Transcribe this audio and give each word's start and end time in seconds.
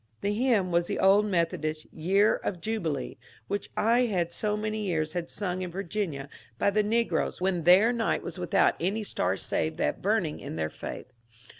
The 0.21 0.33
hymn 0.33 0.71
was 0.71 0.87
the 0.87 0.97
old 0.97 1.27
Methodist 1.27 1.85
*^ 1.87 1.89
Year 1.93 2.37
of 2.37 2.59
Jubilee," 2.59 3.19
which 3.47 3.69
I 3.77 4.05
had 4.05 4.33
so 4.33 4.57
many 4.57 4.85
years 4.87 5.13
heard 5.13 5.29
sung 5.29 5.61
in 5.61 5.69
Virginia 5.69 6.27
by 6.57 6.71
the 6.71 6.81
negroes 6.81 7.39
when 7.39 7.65
their 7.65 7.93
night 7.93 8.23
was 8.23 8.39
without 8.39 8.73
any 8.79 9.03
star 9.03 9.37
save 9.37 9.77
that 9.77 10.01
burning 10.01 10.39
in 10.39 10.55
their 10.55 10.71
faith. 10.71 11.13